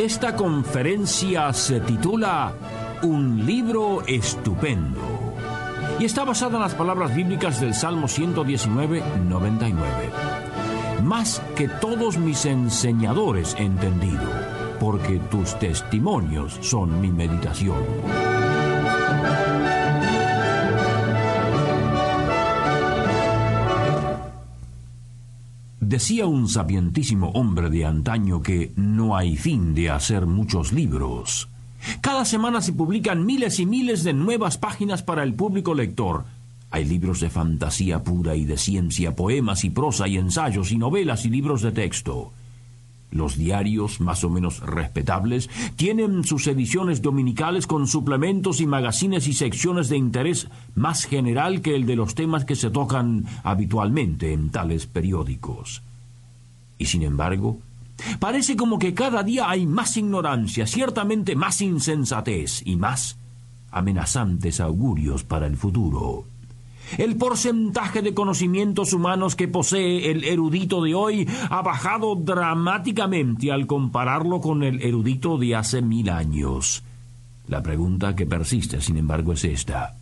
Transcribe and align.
Esta 0.00 0.34
conferencia 0.34 1.52
se 1.52 1.78
titula 1.80 2.54
Un 3.02 3.44
libro 3.44 4.00
estupendo 4.06 4.98
y 5.98 6.06
está 6.06 6.24
basada 6.24 6.56
en 6.56 6.62
las 6.62 6.74
palabras 6.74 7.14
bíblicas 7.14 7.60
del 7.60 7.74
Salmo 7.74 8.08
119, 8.08 9.02
99. 9.28 9.84
Más 11.04 11.42
que 11.54 11.68
todos 11.68 12.16
mis 12.16 12.46
enseñadores 12.46 13.54
he 13.58 13.64
entendido, 13.64 14.22
porque 14.80 15.18
tus 15.18 15.58
testimonios 15.58 16.56
son 16.62 16.98
mi 17.02 17.12
meditación. 17.12 18.39
Decía 25.90 26.24
un 26.26 26.48
sapientísimo 26.48 27.30
hombre 27.30 27.68
de 27.68 27.84
antaño 27.84 28.40
que 28.42 28.70
no 28.76 29.16
hay 29.16 29.36
fin 29.36 29.74
de 29.74 29.90
hacer 29.90 30.24
muchos 30.24 30.72
libros. 30.72 31.48
Cada 32.00 32.24
semana 32.24 32.60
se 32.60 32.72
publican 32.72 33.26
miles 33.26 33.58
y 33.58 33.66
miles 33.66 34.04
de 34.04 34.12
nuevas 34.12 34.56
páginas 34.56 35.02
para 35.02 35.24
el 35.24 35.34
público 35.34 35.74
lector. 35.74 36.26
Hay 36.70 36.84
libros 36.84 37.18
de 37.18 37.28
fantasía 37.28 38.04
pura 38.04 38.36
y 38.36 38.44
de 38.44 38.56
ciencia, 38.56 39.16
poemas 39.16 39.64
y 39.64 39.70
prosa 39.70 40.06
y 40.06 40.16
ensayos 40.16 40.70
y 40.70 40.78
novelas 40.78 41.24
y 41.24 41.28
libros 41.28 41.60
de 41.60 41.72
texto. 41.72 42.30
Los 43.10 43.36
diarios, 43.36 44.00
más 44.00 44.22
o 44.22 44.30
menos 44.30 44.60
respetables, 44.60 45.50
tienen 45.76 46.22
sus 46.24 46.46
ediciones 46.46 47.02
dominicales 47.02 47.66
con 47.66 47.88
suplementos 47.88 48.60
y 48.60 48.66
magazines 48.66 49.26
y 49.26 49.32
secciones 49.32 49.88
de 49.88 49.96
interés 49.96 50.48
más 50.76 51.04
general 51.04 51.60
que 51.60 51.74
el 51.74 51.86
de 51.86 51.96
los 51.96 52.14
temas 52.14 52.44
que 52.44 52.54
se 52.54 52.70
tocan 52.70 53.26
habitualmente 53.42 54.32
en 54.32 54.50
tales 54.50 54.86
periódicos. 54.86 55.82
Y 56.78 56.86
sin 56.86 57.02
embargo, 57.02 57.58
parece 58.20 58.56
como 58.56 58.78
que 58.78 58.94
cada 58.94 59.22
día 59.22 59.50
hay 59.50 59.66
más 59.66 59.96
ignorancia, 59.96 60.66
ciertamente 60.66 61.34
más 61.34 61.60
insensatez 61.60 62.62
y 62.64 62.76
más 62.76 63.16
amenazantes 63.72 64.60
augurios 64.60 65.24
para 65.24 65.46
el 65.46 65.56
futuro. 65.56 66.29
El 66.98 67.16
porcentaje 67.16 68.02
de 68.02 68.14
conocimientos 68.14 68.92
humanos 68.92 69.36
que 69.36 69.48
posee 69.48 70.10
el 70.10 70.24
erudito 70.24 70.82
de 70.82 70.94
hoy 70.94 71.28
ha 71.48 71.62
bajado 71.62 72.16
dramáticamente 72.16 73.52
al 73.52 73.66
compararlo 73.66 74.40
con 74.40 74.62
el 74.62 74.82
erudito 74.82 75.38
de 75.38 75.54
hace 75.56 75.82
mil 75.82 76.10
años. 76.10 76.82
La 77.48 77.62
pregunta 77.62 78.14
que 78.14 78.26
persiste, 78.26 78.80
sin 78.80 78.96
embargo, 78.96 79.32
es 79.32 79.44
esta. 79.44 79.96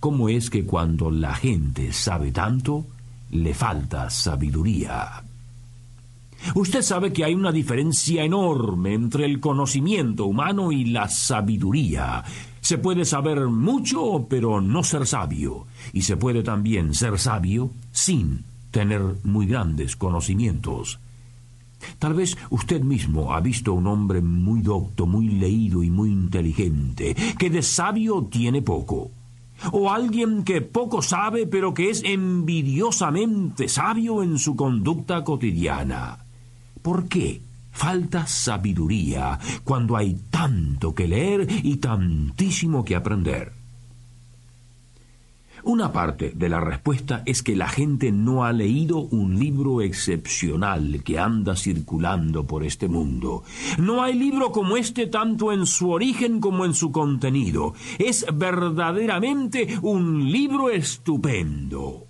¿Cómo 0.00 0.28
es 0.28 0.50
que 0.50 0.64
cuando 0.64 1.10
la 1.10 1.34
gente 1.34 1.92
sabe 1.92 2.32
tanto, 2.32 2.86
le 3.30 3.54
falta 3.54 4.10
sabiduría? 4.10 5.22
Usted 6.54 6.82
sabe 6.82 7.12
que 7.12 7.24
hay 7.24 7.34
una 7.34 7.52
diferencia 7.52 8.24
enorme 8.24 8.94
entre 8.94 9.26
el 9.26 9.40
conocimiento 9.40 10.24
humano 10.24 10.72
y 10.72 10.86
la 10.86 11.08
sabiduría. 11.08 12.24
Se 12.70 12.78
puede 12.78 13.04
saber 13.04 13.48
mucho, 13.48 14.28
pero 14.30 14.60
no 14.60 14.84
ser 14.84 15.04
sabio. 15.04 15.66
Y 15.92 16.02
se 16.02 16.16
puede 16.16 16.44
también 16.44 16.94
ser 16.94 17.18
sabio 17.18 17.72
sin 17.90 18.44
tener 18.70 19.02
muy 19.24 19.46
grandes 19.46 19.96
conocimientos. 19.96 21.00
Tal 21.98 22.14
vez 22.14 22.38
usted 22.48 22.82
mismo 22.82 23.34
ha 23.34 23.40
visto 23.40 23.72
un 23.72 23.88
hombre 23.88 24.20
muy 24.20 24.60
docto, 24.60 25.04
muy 25.04 25.30
leído 25.30 25.82
y 25.82 25.90
muy 25.90 26.10
inteligente, 26.10 27.16
que 27.36 27.50
de 27.50 27.62
sabio 27.62 28.28
tiene 28.30 28.62
poco. 28.62 29.10
O 29.72 29.90
alguien 29.90 30.44
que 30.44 30.60
poco 30.60 31.02
sabe, 31.02 31.48
pero 31.48 31.74
que 31.74 31.90
es 31.90 32.04
envidiosamente 32.04 33.68
sabio 33.68 34.22
en 34.22 34.38
su 34.38 34.54
conducta 34.54 35.24
cotidiana. 35.24 36.24
¿Por 36.82 37.08
qué? 37.08 37.42
Falta 37.70 38.26
sabiduría 38.26 39.38
cuando 39.64 39.96
hay 39.96 40.14
tanto 40.30 40.94
que 40.94 41.08
leer 41.08 41.46
y 41.62 41.76
tantísimo 41.76 42.84
que 42.84 42.96
aprender. 42.96 43.60
Una 45.62 45.92
parte 45.92 46.32
de 46.34 46.48
la 46.48 46.60
respuesta 46.60 47.22
es 47.26 47.42
que 47.42 47.54
la 47.54 47.68
gente 47.68 48.12
no 48.12 48.44
ha 48.44 48.52
leído 48.52 48.98
un 48.98 49.38
libro 49.38 49.82
excepcional 49.82 51.02
que 51.04 51.18
anda 51.18 51.54
circulando 51.54 52.46
por 52.46 52.64
este 52.64 52.88
mundo. 52.88 53.42
No 53.78 54.02
hay 54.02 54.14
libro 54.14 54.52
como 54.52 54.76
este 54.76 55.06
tanto 55.06 55.52
en 55.52 55.66
su 55.66 55.90
origen 55.90 56.40
como 56.40 56.64
en 56.64 56.74
su 56.74 56.92
contenido. 56.92 57.74
Es 57.98 58.24
verdaderamente 58.32 59.78
un 59.82 60.32
libro 60.32 60.70
estupendo. 60.70 62.09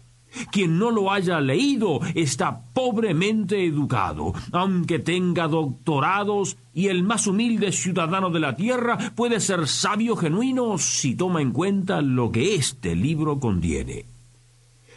Quien 0.51 0.79
no 0.79 0.91
lo 0.91 1.13
haya 1.13 1.41
leído 1.41 2.01
está 2.15 2.63
pobremente 2.73 3.65
educado, 3.65 4.33
aunque 4.53 4.99
tenga 4.99 5.49
doctorados, 5.49 6.57
y 6.73 6.87
el 6.87 7.03
más 7.03 7.27
humilde 7.27 7.73
ciudadano 7.73 8.31
de 8.31 8.41
la 8.41 8.57
tierra 8.57 8.97
puede 9.15 9.41
ser 9.41 9.67
sabio 9.67 10.17
genuino 10.17 10.79
si 10.79 11.15
toma 11.15 11.43
en 11.43 11.53
cuenta 11.53 12.01
lo 12.01 12.31
que 12.31 12.55
este 12.55 12.95
libro 12.95 13.39
contiene. 13.41 14.07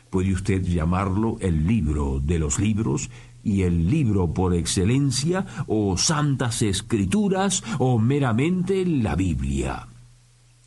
Puede 0.09 0.33
usted 0.33 0.61
llamarlo 0.61 1.37
el 1.39 1.65
libro 1.65 2.19
de 2.19 2.39
los 2.39 2.59
libros, 2.59 3.09
y 3.43 3.63
el 3.63 3.89
libro 3.89 4.33
por 4.33 4.53
excelencia, 4.53 5.45
o 5.67 5.97
santas 5.97 6.61
escrituras, 6.61 7.63
o 7.77 7.99
meramente 7.99 8.85
la 8.85 9.15
Biblia. 9.15 9.87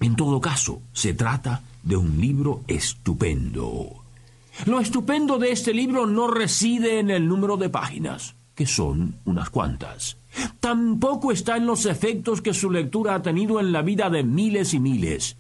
En 0.01 0.15
todo 0.15 0.41
caso, 0.41 0.83
se 0.93 1.15
trata 1.15 1.63
de 1.83 1.97
un 1.97 2.21
libro 2.21 2.63
estupendo. 2.67 4.06
Lo 4.65 4.81
estupendo 4.81 5.39
de 5.39 5.53
este 5.53 5.75
libro 5.75 6.07
no 6.07 6.29
reside 6.29 6.99
en 6.99 7.11
el 7.11 7.29
número 7.29 7.57
de 7.57 7.69
páginas, 7.69 8.37
que 8.55 8.67
son 8.67 9.17
unas 9.25 9.51
cuantas. 9.51 10.17
Tampoco 10.61 11.31
está 11.31 11.57
en 11.57 11.67
los 11.67 11.87
efectos 11.87 12.41
que 12.41 12.55
su 12.55 12.71
lectura 12.71 13.15
ha 13.15 13.23
tenido 13.23 13.61
en 13.61 13.73
la 13.73 13.83
vida 13.83 14.11
de 14.11 14.25
miles 14.25 14.75
y 14.75 14.81
miles. 14.81 15.37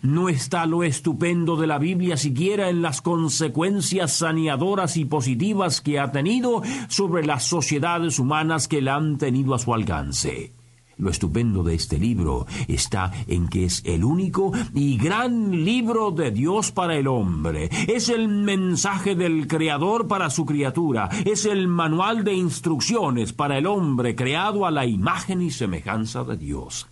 No 0.00 0.28
está 0.28 0.64
lo 0.64 0.84
estupendo 0.84 1.56
de 1.56 1.66
la 1.66 1.78
Biblia 1.78 2.16
siquiera 2.16 2.70
en 2.70 2.82
las 2.82 3.02
consecuencias 3.02 4.12
saneadoras 4.12 4.96
y 4.96 5.04
positivas 5.04 5.80
que 5.80 5.98
ha 5.98 6.12
tenido 6.12 6.62
sobre 6.88 7.26
las 7.26 7.44
sociedades 7.44 8.18
humanas 8.18 8.68
que 8.68 8.80
la 8.80 8.94
han 8.94 9.18
tenido 9.18 9.54
a 9.54 9.58
su 9.58 9.74
alcance. 9.74 10.52
Lo 11.02 11.10
estupendo 11.10 11.64
de 11.64 11.74
este 11.74 11.98
libro 11.98 12.46
está 12.68 13.10
en 13.26 13.48
que 13.48 13.64
es 13.64 13.82
el 13.84 14.04
único 14.04 14.52
y 14.72 14.96
gran 14.96 15.64
libro 15.64 16.12
de 16.12 16.30
Dios 16.30 16.70
para 16.70 16.94
el 16.96 17.08
hombre. 17.08 17.68
Es 17.88 18.08
el 18.08 18.28
mensaje 18.28 19.16
del 19.16 19.48
Creador 19.48 20.06
para 20.06 20.30
su 20.30 20.46
criatura. 20.46 21.08
Es 21.24 21.44
el 21.44 21.66
manual 21.66 22.22
de 22.22 22.34
instrucciones 22.34 23.32
para 23.32 23.58
el 23.58 23.66
hombre 23.66 24.14
creado 24.14 24.64
a 24.64 24.70
la 24.70 24.86
imagen 24.86 25.42
y 25.42 25.50
semejanza 25.50 26.22
de 26.22 26.36
Dios. 26.36 26.86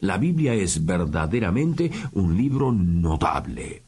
La 0.00 0.18
Biblia 0.18 0.52
es 0.52 0.84
verdaderamente 0.84 1.90
un 2.12 2.36
libro 2.36 2.72
notable. 2.72 3.84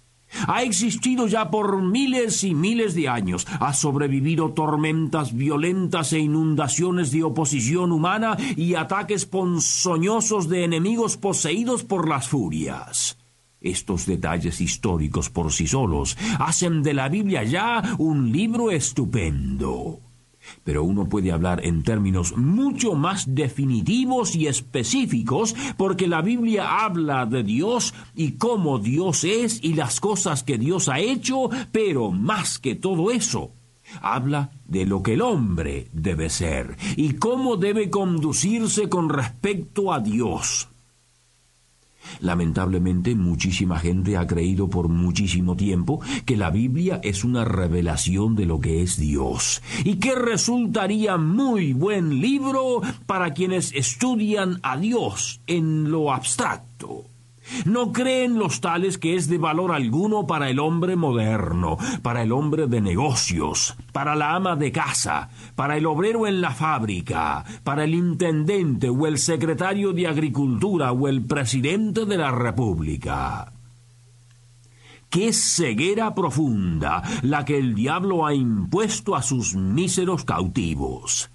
Ha 0.46 0.62
existido 0.62 1.26
ya 1.26 1.50
por 1.50 1.82
miles 1.82 2.44
y 2.44 2.54
miles 2.54 2.94
de 2.94 3.08
años, 3.08 3.46
ha 3.60 3.72
sobrevivido 3.72 4.52
tormentas 4.52 5.34
violentas 5.34 6.12
e 6.12 6.18
inundaciones 6.18 7.10
de 7.10 7.22
oposición 7.22 7.92
humana 7.92 8.36
y 8.56 8.74
ataques 8.74 9.26
ponzoñosos 9.26 10.48
de 10.48 10.64
enemigos 10.64 11.16
poseídos 11.16 11.84
por 11.84 12.08
las 12.08 12.28
furias. 12.28 13.18
Estos 13.60 14.04
detalles 14.04 14.60
históricos 14.60 15.30
por 15.30 15.50
sí 15.50 15.66
solos 15.66 16.18
hacen 16.38 16.82
de 16.82 16.92
la 16.92 17.08
Biblia 17.08 17.44
ya 17.44 17.82
un 17.98 18.30
libro 18.30 18.70
estupendo. 18.70 20.00
Pero 20.62 20.84
uno 20.84 21.08
puede 21.08 21.32
hablar 21.32 21.64
en 21.64 21.82
términos 21.82 22.36
mucho 22.36 22.94
más 22.94 23.34
definitivos 23.34 24.34
y 24.34 24.46
específicos 24.46 25.54
porque 25.76 26.06
la 26.06 26.22
Biblia 26.22 26.84
habla 26.84 27.26
de 27.26 27.42
Dios 27.42 27.94
y 28.14 28.32
cómo 28.32 28.78
Dios 28.78 29.24
es 29.24 29.62
y 29.62 29.74
las 29.74 30.00
cosas 30.00 30.42
que 30.42 30.58
Dios 30.58 30.88
ha 30.88 30.98
hecho, 30.98 31.50
pero 31.72 32.10
más 32.10 32.58
que 32.58 32.74
todo 32.74 33.10
eso, 33.10 33.52
habla 34.00 34.50
de 34.66 34.86
lo 34.86 35.02
que 35.02 35.14
el 35.14 35.22
hombre 35.22 35.88
debe 35.92 36.30
ser 36.30 36.76
y 36.96 37.14
cómo 37.14 37.56
debe 37.56 37.90
conducirse 37.90 38.88
con 38.88 39.08
respecto 39.08 39.92
a 39.92 40.00
Dios. 40.00 40.68
Lamentablemente, 42.20 43.14
muchísima 43.14 43.78
gente 43.78 44.16
ha 44.16 44.26
creído 44.26 44.68
por 44.68 44.88
muchísimo 44.88 45.56
tiempo 45.56 46.00
que 46.24 46.36
la 46.36 46.50
Biblia 46.50 47.00
es 47.02 47.24
una 47.24 47.44
revelación 47.44 48.34
de 48.34 48.46
lo 48.46 48.60
que 48.60 48.82
es 48.82 48.98
Dios 48.98 49.62
y 49.84 49.96
que 49.96 50.14
resultaría 50.14 51.16
muy 51.16 51.72
buen 51.72 52.20
libro 52.20 52.80
para 53.06 53.32
quienes 53.32 53.72
estudian 53.74 54.60
a 54.62 54.76
Dios 54.76 55.40
en 55.46 55.90
lo 55.90 56.12
abstracto. 56.12 57.13
No 57.64 57.92
creen 57.92 58.38
los 58.38 58.60
tales 58.60 58.98
que 58.98 59.16
es 59.16 59.28
de 59.28 59.38
valor 59.38 59.72
alguno 59.72 60.26
para 60.26 60.48
el 60.50 60.58
hombre 60.58 60.96
moderno, 60.96 61.76
para 62.02 62.22
el 62.22 62.32
hombre 62.32 62.66
de 62.66 62.80
negocios, 62.80 63.76
para 63.92 64.14
la 64.14 64.34
ama 64.34 64.56
de 64.56 64.72
casa, 64.72 65.28
para 65.54 65.76
el 65.76 65.86
obrero 65.86 66.26
en 66.26 66.40
la 66.40 66.50
fábrica, 66.50 67.44
para 67.62 67.84
el 67.84 67.94
intendente 67.94 68.88
o 68.88 69.06
el 69.06 69.18
secretario 69.18 69.92
de 69.92 70.06
Agricultura 70.06 70.92
o 70.92 71.08
el 71.08 71.24
presidente 71.24 72.06
de 72.06 72.16
la 72.16 72.30
República. 72.30 73.52
Qué 75.10 75.32
ceguera 75.32 76.14
profunda 76.14 77.02
la 77.22 77.44
que 77.44 77.56
el 77.56 77.74
diablo 77.74 78.26
ha 78.26 78.34
impuesto 78.34 79.14
a 79.14 79.22
sus 79.22 79.54
míseros 79.54 80.24
cautivos. 80.24 81.30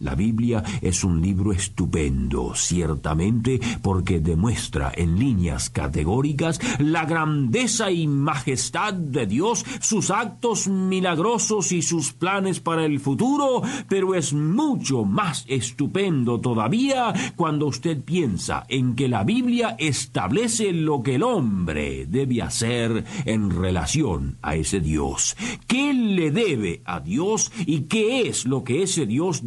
La 0.00 0.16
Biblia 0.16 0.60
es 0.82 1.04
un 1.04 1.22
libro 1.22 1.52
estupendo, 1.52 2.52
ciertamente, 2.56 3.60
porque 3.80 4.18
demuestra 4.18 4.90
en 4.92 5.20
líneas 5.20 5.70
categóricas 5.70 6.58
la 6.80 7.04
grandeza 7.04 7.92
y 7.92 8.08
majestad 8.08 8.92
de 8.92 9.26
Dios, 9.26 9.64
sus 9.78 10.10
actos 10.10 10.66
milagrosos 10.66 11.70
y 11.70 11.80
sus 11.80 12.12
planes 12.12 12.58
para 12.58 12.84
el 12.84 12.98
futuro, 12.98 13.62
pero 13.88 14.16
es 14.16 14.32
mucho 14.32 15.04
más 15.04 15.44
estupendo 15.46 16.40
todavía 16.40 17.14
cuando 17.36 17.66
usted 17.66 18.02
piensa 18.02 18.66
en 18.68 18.96
que 18.96 19.06
la 19.06 19.22
Biblia 19.22 19.76
establece 19.78 20.72
lo 20.72 21.04
que 21.04 21.14
el 21.14 21.22
hombre 21.22 22.06
debe 22.06 22.42
hacer 22.42 23.04
en 23.26 23.48
relación 23.50 24.38
a 24.42 24.56
ese 24.56 24.80
Dios. 24.80 25.36
¿Qué 25.68 25.94
le 25.94 26.32
debe 26.32 26.82
a 26.84 26.98
Dios 26.98 27.52
y 27.64 27.82
qué 27.82 28.28
es 28.28 28.44
lo 28.44 28.64
que 28.64 28.82
ese 28.82 29.06
Dios 29.06 29.40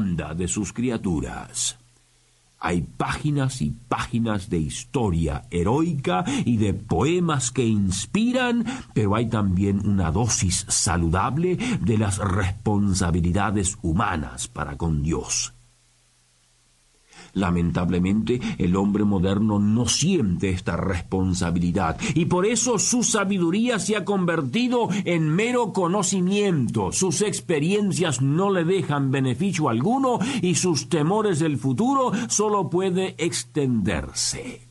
de 0.00 0.48
sus 0.48 0.72
criaturas. 0.72 1.78
Hay 2.58 2.82
páginas 2.82 3.60
y 3.62 3.70
páginas 3.70 4.48
de 4.48 4.58
historia 4.58 5.44
heroica 5.50 6.24
y 6.44 6.56
de 6.56 6.74
poemas 6.74 7.50
que 7.50 7.66
inspiran, 7.66 8.64
pero 8.94 9.14
hay 9.14 9.28
también 9.28 9.86
una 9.86 10.10
dosis 10.10 10.64
saludable 10.68 11.56
de 11.80 11.98
las 11.98 12.18
responsabilidades 12.18 13.76
humanas 13.82 14.48
para 14.48 14.76
con 14.76 15.02
Dios. 15.02 15.54
Lamentablemente, 17.32 18.40
el 18.58 18.76
hombre 18.76 19.04
moderno 19.04 19.58
no 19.58 19.86
siente 19.86 20.50
esta 20.50 20.76
responsabilidad 20.76 21.96
y 22.14 22.26
por 22.26 22.46
eso 22.46 22.78
su 22.78 23.02
sabiduría 23.02 23.78
se 23.78 23.96
ha 23.96 24.04
convertido 24.04 24.88
en 25.04 25.28
mero 25.28 25.72
conocimiento, 25.72 26.92
sus 26.92 27.22
experiencias 27.22 28.20
no 28.20 28.50
le 28.50 28.64
dejan 28.64 29.10
beneficio 29.10 29.68
alguno 29.68 30.18
y 30.42 30.54
sus 30.54 30.88
temores 30.88 31.38
del 31.38 31.58
futuro 31.58 32.12
solo 32.28 32.68
puede 32.70 33.14
extenderse. 33.18 34.68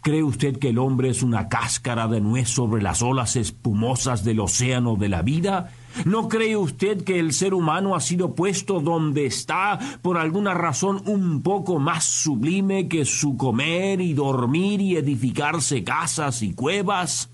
¿Cree 0.00 0.22
usted 0.22 0.58
que 0.58 0.70
el 0.70 0.78
hombre 0.78 1.10
es 1.10 1.22
una 1.22 1.48
cáscara 1.48 2.08
de 2.08 2.20
nuez 2.20 2.48
sobre 2.48 2.82
las 2.82 3.02
olas 3.02 3.36
espumosas 3.36 4.24
del 4.24 4.40
océano 4.40 4.96
de 4.96 5.08
la 5.08 5.22
vida? 5.22 5.70
¿No 6.04 6.28
cree 6.28 6.56
usted 6.56 7.04
que 7.04 7.18
el 7.18 7.32
ser 7.32 7.54
humano 7.54 7.94
ha 7.94 8.00
sido 8.00 8.34
puesto 8.34 8.80
donde 8.80 9.26
está 9.26 9.78
por 10.00 10.16
alguna 10.16 10.54
razón 10.54 11.02
un 11.06 11.42
poco 11.42 11.78
más 11.78 12.04
sublime 12.04 12.88
que 12.88 13.04
su 13.04 13.36
comer 13.36 14.00
y 14.00 14.14
dormir 14.14 14.80
y 14.80 14.96
edificarse 14.96 15.84
casas 15.84 16.42
y 16.42 16.54
cuevas? 16.54 17.30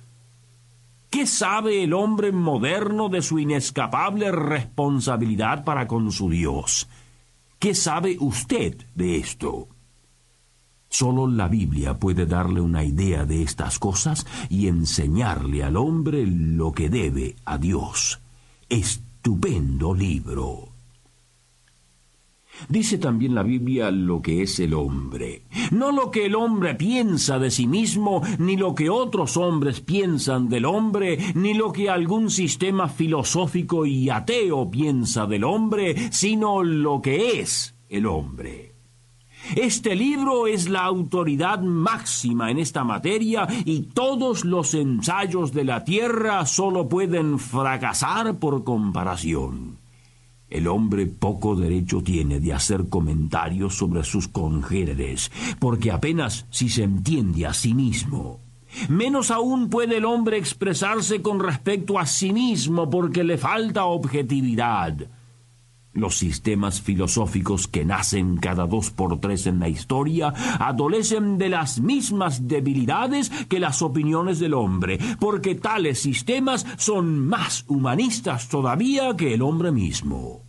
¿Qué 1.10 1.26
sabe 1.26 1.84
el 1.84 1.94
hombre 1.94 2.32
moderno 2.32 3.08
de 3.08 3.22
su 3.22 3.38
inescapable 3.38 4.31
responsabilidad 4.31 5.64
para 5.64 5.87
con 5.87 6.12
su 6.12 6.28
Dios? 6.28 6.88
¿Qué 7.58 7.75
sabe 7.75 8.16
usted 8.20 8.76
de 8.94 9.16
esto? 9.16 9.69
Solo 10.90 11.26
la 11.26 11.49
Biblia 11.49 11.94
puede 11.94 12.26
darle 12.26 12.61
una 12.61 12.84
idea 12.84 13.25
de 13.25 13.43
estas 13.43 13.78
cosas 13.78 14.26
y 14.49 14.69
enseñarle 14.69 15.62
al 15.62 15.76
hombre 15.76 16.26
lo 16.26 16.72
que 16.72 16.88
debe 16.88 17.37
a 17.44 17.56
Dios 17.56 18.20
estupendo 18.68 19.94
libro. 19.94 20.68
Dice 22.68 22.98
también 22.98 23.34
la 23.34 23.42
Biblia 23.42 23.90
lo 23.90 24.20
que 24.20 24.42
es 24.42 24.58
el 24.58 24.74
hombre. 24.74 25.42
No 25.70 25.92
lo 25.92 26.10
que 26.10 26.26
el 26.26 26.34
hombre 26.34 26.74
piensa 26.74 27.38
de 27.38 27.50
sí 27.50 27.66
mismo, 27.66 28.22
ni 28.38 28.56
lo 28.56 28.74
que 28.74 28.90
otros 28.90 29.36
hombres 29.36 29.80
piensan 29.80 30.48
del 30.48 30.64
hombre, 30.64 31.18
ni 31.34 31.54
lo 31.54 31.72
que 31.72 31.88
algún 31.88 32.30
sistema 32.30 32.88
filosófico 32.88 33.86
y 33.86 34.10
ateo 34.10 34.70
piensa 34.70 35.26
del 35.26 35.44
hombre, 35.44 36.10
sino 36.10 36.62
lo 36.62 37.00
que 37.00 37.40
es 37.40 37.74
el 37.88 38.06
hombre. 38.06 38.67
Este 39.56 39.94
libro 39.94 40.46
es 40.46 40.69
la 40.69 40.85
autoridad 40.85 41.61
máxima 41.61 42.50
en 42.50 42.58
esta 42.58 42.85
materia 42.85 43.46
y 43.64 43.82
todos 43.82 44.44
los 44.44 44.75
ensayos 44.75 45.52
de 45.52 45.64
la 45.64 45.85
tierra 45.85 46.44
solo 46.46 46.88
pueden 46.88 47.38
fracasar 47.38 48.38
por 48.38 48.64
comparación. 48.64 49.79
El 50.50 50.67
hombre 50.67 51.06
poco 51.06 51.56
derecho 51.56 52.02
tiene 52.02 52.40
de 52.40 52.55
hacer 52.55 52.88
comentarios 52.88 53.76
sobre 53.76 54.02
sus 54.05 54.29
congéneres, 54.29 55.31
porque 55.58 55.90
apenas 55.90 56.46
si 56.50 56.69
se 56.70 56.85
entiende 56.85 57.46
a 57.46 57.52
sí 57.52 57.75
mismo. 57.75 58.40
Menos 58.88 59.31
aún 59.31 59.69
puede 59.70 59.99
el 59.99 60.05
hombre 60.05 60.38
expresarse 60.38 61.20
con 61.23 61.40
respecto 61.40 61.99
a 61.99 62.06
sí 62.06 62.32
mismo 62.32 62.88
porque 62.88 63.25
le 63.25 63.38
falta 63.38 63.85
objetividad. 63.85 65.08
Los 65.93 66.17
sistemas 66.17 66.81
filosóficos 66.81 67.67
que 67.67 67.85
nacen 67.85 68.37
cada 68.37 68.67
dos 68.67 68.90
por 68.90 69.20
tres 69.20 69.46
en 69.46 69.58
la 69.58 69.69
historia 69.69 70.32
adolecen 70.61 71.38
de 71.38 71.49
las 71.49 71.81
mismas 71.81 72.46
debilidades 72.46 73.31
que 73.49 73.58
las 73.58 73.82
opiniones 73.82 74.38
del 74.38 74.55
hombre, 74.55 74.99
porque 75.19 75.55
tales 75.55 75.99
sistemas 76.00 76.67
son 76.76 77.26
más 77.26 77.64
humanistas 77.69 78.49
todavía 78.49 79.17
que 79.17 79.35
el 79.35 79.43
hombre 79.43 79.73
mismo. 79.73 80.47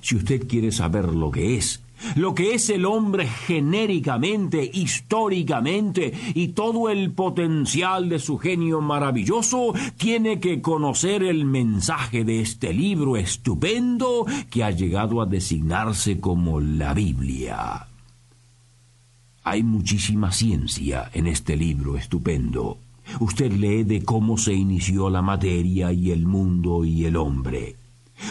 Si 0.00 0.16
usted 0.16 0.46
quiere 0.46 0.72
saber 0.72 1.06
lo 1.06 1.30
que 1.30 1.56
es 1.56 1.84
lo 2.16 2.34
que 2.34 2.54
es 2.54 2.70
el 2.70 2.84
hombre 2.84 3.26
genéricamente, 3.26 4.70
históricamente, 4.72 6.12
y 6.34 6.48
todo 6.48 6.90
el 6.90 7.12
potencial 7.12 8.08
de 8.08 8.18
su 8.18 8.38
genio 8.38 8.80
maravilloso, 8.80 9.72
tiene 9.96 10.38
que 10.38 10.60
conocer 10.60 11.22
el 11.22 11.44
mensaje 11.44 12.24
de 12.24 12.40
este 12.40 12.72
libro 12.72 13.16
estupendo 13.16 14.26
que 14.50 14.64
ha 14.64 14.70
llegado 14.70 15.20
a 15.20 15.26
designarse 15.26 16.20
como 16.20 16.60
la 16.60 16.94
Biblia. 16.94 17.86
Hay 19.42 19.62
muchísima 19.62 20.32
ciencia 20.32 21.10
en 21.12 21.26
este 21.26 21.56
libro 21.56 21.96
estupendo. 21.96 22.78
Usted 23.20 23.52
lee 23.52 23.84
de 23.84 24.02
cómo 24.02 24.38
se 24.38 24.54
inició 24.54 25.10
la 25.10 25.20
materia 25.20 25.92
y 25.92 26.10
el 26.10 26.26
mundo 26.26 26.84
y 26.84 27.04
el 27.04 27.16
hombre. 27.16 27.76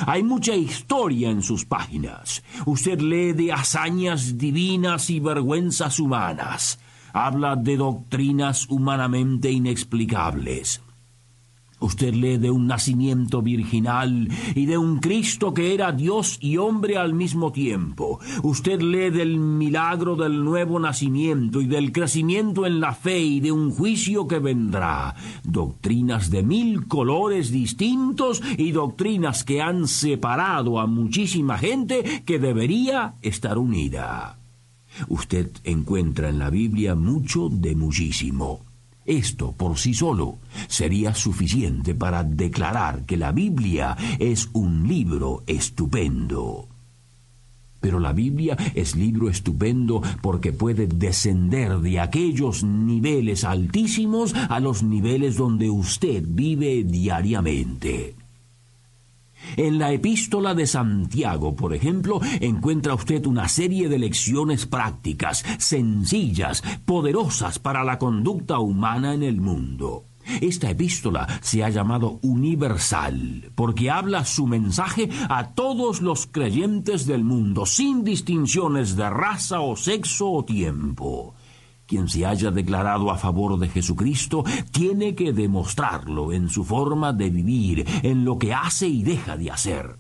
Hay 0.06 0.24
mucha 0.24 0.56
historia 0.56 1.30
en 1.30 1.42
sus 1.42 1.66
páginas. 1.66 2.44
Usted 2.66 3.00
lee 3.00 3.34
de 3.34 3.54
hazañas 3.54 4.38
divinas 4.38 5.10
y 5.10 5.20
vergüenzas 5.20 6.00
humanas. 6.00 6.80
Habla 7.14 7.56
de 7.56 7.78
doctrinas 7.78 8.68
humanamente 8.70 9.52
inexplicables. 9.52 10.82
Usted 11.84 12.14
lee 12.14 12.38
de 12.38 12.50
un 12.50 12.66
nacimiento 12.66 13.42
virginal 13.42 14.30
y 14.56 14.66
de 14.68 14.78
un 14.78 15.00
Cristo 15.00 15.54
que 15.54 15.74
era 15.74 15.92
Dios 15.92 16.38
y 16.40 16.56
hombre 16.56 16.96
al 16.96 17.14
mismo 17.14 17.52
tiempo. 17.52 18.22
Usted 18.42 18.82
lee 18.82 19.10
del 19.10 19.38
milagro 19.38 20.16
del 20.16 20.46
nuevo 20.46 20.80
nacimiento 20.80 21.60
y 21.60 21.68
del 21.68 21.92
crecimiento 21.92 22.66
en 22.66 22.80
la 22.80 22.94
fe 22.94 23.20
y 23.20 23.42
de 23.42 23.52
un 23.52 23.70
juicio 23.70 24.30
que 24.30 24.40
vendrá. 24.40 25.14
Doctrinas 25.44 26.32
de 26.32 26.44
mil 26.44 26.88
colores 26.88 27.52
distintos 27.52 28.42
y 28.58 28.72
doctrinas 28.72 29.44
que 29.44 29.62
han 29.62 29.90
separado 29.90 30.80
a 30.80 30.88
muchísima 30.88 31.58
gente 31.58 32.24
que 32.26 32.40
debería 32.40 33.16
estar 33.22 33.58
unida. 33.58 34.40
Usted 35.10 35.52
encuentra 35.66 36.30
en 36.30 36.40
la 36.40 36.50
Biblia 36.50 36.96
mucho 36.96 37.50
de 37.50 37.76
muchísimo. 37.76 38.73
Esto 39.06 39.52
por 39.52 39.78
sí 39.78 39.94
solo 39.94 40.40
sería 40.68 41.14
suficiente 41.14 41.94
para 41.94 42.24
declarar 42.24 43.06
que 43.06 43.18
la 43.18 43.32
Biblia 43.32 43.98
es 44.20 44.50
un 44.54 44.88
libro 44.88 45.44
estupendo. 45.46 46.68
Pero 47.82 48.00
la 48.00 48.14
Biblia 48.14 48.56
es 48.76 48.96
libro 48.96 49.30
estupendo 49.30 50.02
porque 50.22 50.54
puede 50.54 50.88
descender 50.88 51.80
de 51.80 52.00
aquellos 52.00 52.64
niveles 52.64 53.44
altísimos 53.44 54.34
a 54.34 54.62
los 54.62 54.84
niveles 54.84 55.36
donde 55.36 55.70
usted 55.70 56.24
vive 56.26 56.86
diariamente. 56.86 58.16
En 59.58 59.78
la 59.78 59.92
epístola 59.92 60.54
de 60.54 60.68
Santiago, 60.68 61.56
por 61.56 61.74
ejemplo, 61.74 62.20
encuentra 62.40 62.96
usted 62.96 63.26
una 63.26 63.48
serie 63.48 63.90
de 63.90 64.00
lecciones 64.00 64.66
prácticas, 64.66 65.44
sencillas, 65.60 66.64
poderosas 66.86 67.60
para 67.60 67.84
la 67.84 67.98
conducta 68.00 68.60
humana 68.60 69.14
en 69.14 69.24
el 69.24 69.42
mundo. 69.42 70.06
Esta 70.42 70.70
epístola 70.70 71.28
se 71.42 71.64
ha 71.64 71.70
llamado 71.70 72.20
universal 72.22 73.52
porque 73.56 73.90
habla 73.90 74.26
su 74.26 74.48
mensaje 74.48 75.10
a 75.30 75.50
todos 75.50 76.02
los 76.02 76.28
creyentes 76.28 77.06
del 77.06 77.24
mundo, 77.24 77.66
sin 77.66 78.04
distinciones 78.04 78.96
de 78.96 79.10
raza 79.10 79.60
o 79.60 79.76
sexo 79.76 80.32
o 80.32 80.46
tiempo. 80.46 81.36
Quien 81.94 82.10
se 82.10 82.26
haya 82.26 82.50
declarado 82.50 83.12
a 83.12 83.20
favor 83.20 83.60
de 83.60 83.70
Jesucristo 83.70 84.44
tiene 84.72 85.14
que 85.14 85.32
demostrarlo 85.32 86.34
en 86.34 86.50
su 86.50 86.64
forma 86.64 87.14
de 87.14 87.30
vivir, 87.30 87.86
en 88.02 88.26
lo 88.26 88.40
que 88.40 88.52
hace 88.52 88.88
y 88.88 89.04
deja 89.04 89.38
de 89.38 89.52
hacer. 89.52 89.96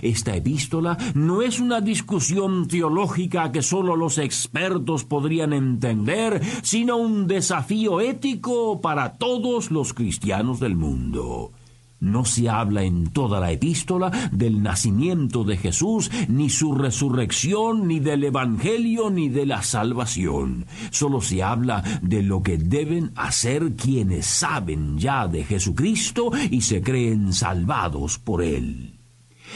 Esta 0.00 0.34
epístola 0.34 0.96
no 1.12 1.42
es 1.42 1.60
una 1.60 1.82
discusión 1.82 2.68
teológica 2.68 3.52
que 3.52 3.60
sólo 3.60 3.96
los 3.96 4.16
expertos 4.16 5.04
podrían 5.04 5.52
entender, 5.52 6.40
sino 6.62 6.96
un 6.96 7.26
desafío 7.26 8.00
ético 8.00 8.80
para 8.80 9.12
todos 9.12 9.70
los 9.70 9.92
cristianos 9.92 10.58
del 10.58 10.74
mundo. 10.74 11.52
No 12.00 12.24
se 12.24 12.48
habla 12.48 12.82
en 12.82 13.08
toda 13.08 13.40
la 13.40 13.52
epístola 13.52 14.10
del 14.32 14.62
nacimiento 14.62 15.44
de 15.44 15.56
Jesús, 15.56 16.10
ni 16.28 16.50
su 16.50 16.74
resurrección, 16.74 17.86
ni 17.86 18.00
del 18.00 18.24
Evangelio, 18.24 19.10
ni 19.10 19.28
de 19.28 19.46
la 19.46 19.62
salvación. 19.62 20.66
Solo 20.90 21.20
se 21.20 21.42
habla 21.42 21.82
de 22.02 22.22
lo 22.22 22.42
que 22.42 22.58
deben 22.58 23.12
hacer 23.16 23.74
quienes 23.76 24.26
saben 24.26 24.98
ya 24.98 25.28
de 25.28 25.44
Jesucristo 25.44 26.30
y 26.50 26.62
se 26.62 26.82
creen 26.82 27.32
salvados 27.32 28.18
por 28.18 28.42
Él. 28.42 28.99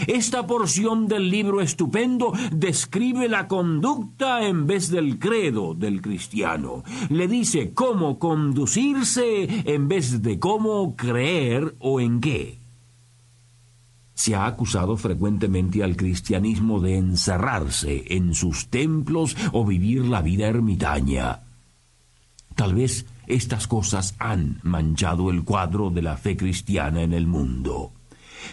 Esta 0.06 0.46
porción 0.46 1.08
del 1.08 1.30
libro 1.30 1.60
estupendo 1.60 2.32
describe 2.52 3.28
la 3.28 3.48
conducta 3.48 4.46
en 4.46 4.66
vez 4.66 4.90
del 4.90 5.18
credo 5.18 5.74
del 5.74 6.02
cristiano. 6.02 6.82
Le 7.10 7.28
dice 7.28 7.72
cómo 7.72 8.18
conducirse 8.18 9.48
en 9.72 9.88
vez 9.88 10.22
de 10.22 10.38
cómo 10.38 10.96
creer 10.96 11.74
o 11.78 12.00
en 12.00 12.20
qué. 12.20 12.58
Se 14.14 14.34
ha 14.34 14.46
acusado 14.46 14.96
frecuentemente 14.96 15.82
al 15.82 15.96
cristianismo 15.96 16.80
de 16.80 16.96
encerrarse 16.96 18.04
en 18.08 18.34
sus 18.34 18.68
templos 18.68 19.36
o 19.52 19.64
vivir 19.64 20.04
la 20.04 20.22
vida 20.22 20.46
ermitaña. 20.46 21.40
Tal 22.54 22.74
vez 22.74 23.06
estas 23.26 23.66
cosas 23.66 24.14
han 24.18 24.60
manchado 24.62 25.30
el 25.30 25.42
cuadro 25.42 25.90
de 25.90 26.02
la 26.02 26.16
fe 26.16 26.36
cristiana 26.36 27.02
en 27.02 27.12
el 27.12 27.26
mundo. 27.26 27.92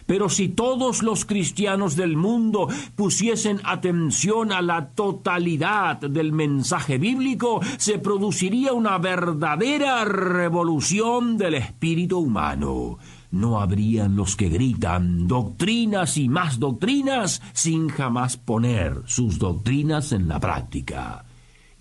Pero 0.06 0.30
si 0.30 0.50
todos 0.50 1.04
los 1.04 1.26
cristianos 1.26 1.96
del 1.96 2.18
mundo 2.18 2.68
pusiesen 2.96 3.62
atención 3.64 4.52
a 4.52 4.62
la 4.62 4.90
totalidad 4.90 5.98
del 5.98 6.32
mensaje 6.32 6.98
bíblico, 6.98 7.62
se 7.78 8.00
produciría 8.00 8.74
una 8.74 8.98
verdadera 8.98 10.06
revolución 10.06 11.38
del 11.38 11.56
espíritu 11.56 12.20
humano. 12.20 12.98
No 13.32 13.62
habrían 13.62 14.18
los 14.18 14.36
que 14.36 14.50
gritan 14.50 15.28
doctrinas 15.28 16.18
y 16.18 16.28
más 16.28 16.60
doctrinas 16.60 17.42
sin 17.54 17.88
jamás 17.88 18.36
poner 18.36 19.04
sus 19.06 19.40
doctrinas 19.40 20.12
en 20.12 20.28
la 20.28 20.40
práctica 20.40 21.24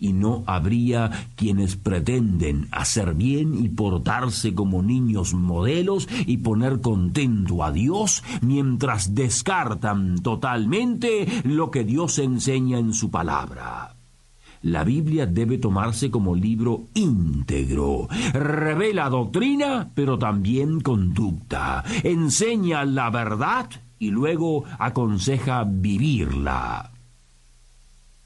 y 0.00 0.12
no 0.14 0.42
habría 0.46 1.28
quienes 1.36 1.76
pretenden 1.76 2.68
hacer 2.72 3.14
bien 3.14 3.62
y 3.64 3.68
portarse 3.68 4.54
como 4.54 4.82
niños 4.82 5.34
modelos 5.34 6.08
y 6.26 6.38
poner 6.38 6.80
contento 6.80 7.62
a 7.62 7.70
Dios 7.70 8.24
mientras 8.40 9.14
descartan 9.14 10.22
totalmente 10.22 11.26
lo 11.44 11.70
que 11.70 11.84
Dios 11.84 12.18
enseña 12.18 12.78
en 12.78 12.94
su 12.94 13.10
palabra. 13.10 13.94
La 14.62 14.84
Biblia 14.84 15.24
debe 15.24 15.56
tomarse 15.56 16.10
como 16.10 16.34
libro 16.34 16.88
íntegro. 16.92 18.08
Revela 18.34 19.08
doctrina, 19.08 19.90
pero 19.94 20.18
también 20.18 20.80
conducta. 20.80 21.82
Enseña 22.02 22.84
la 22.84 23.08
verdad 23.08 23.70
y 23.98 24.10
luego 24.10 24.64
aconseja 24.78 25.64
vivirla. 25.64 26.90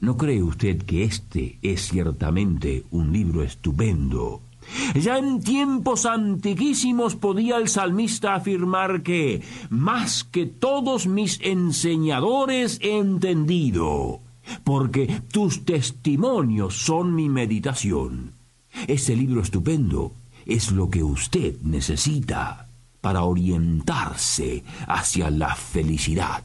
¿No 0.00 0.16
cree 0.16 0.42
usted 0.42 0.82
que 0.82 1.04
este 1.04 1.58
es 1.62 1.88
ciertamente 1.88 2.84
un 2.90 3.12
libro 3.12 3.42
estupendo? 3.42 4.42
Ya 4.94 5.18
en 5.18 5.40
tiempos 5.40 6.06
antiquísimos 6.06 7.16
podía 7.16 7.56
el 7.56 7.68
salmista 7.68 8.34
afirmar 8.34 9.02
que, 9.02 9.42
más 9.70 10.24
que 10.24 10.46
todos 10.46 11.06
mis 11.06 11.38
enseñadores 11.42 12.78
he 12.82 12.98
entendido, 12.98 14.20
porque 14.62 15.22
tus 15.30 15.64
testimonios 15.64 16.76
son 16.76 17.14
mi 17.14 17.28
meditación. 17.28 18.32
Este 18.86 19.14
libro 19.16 19.42
estupendo 19.42 20.12
es 20.46 20.72
lo 20.72 20.90
que 20.90 21.02
usted 21.02 21.60
necesita 21.62 22.66
para 23.00 23.24
orientarse 23.24 24.64
hacia 24.86 25.30
la 25.30 25.54
felicidad. 25.54 26.44